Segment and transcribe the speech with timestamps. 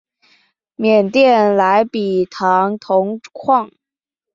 [0.77, 3.69] 缅甸莱比塘铜矿。